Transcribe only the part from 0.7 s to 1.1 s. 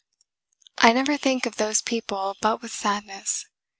I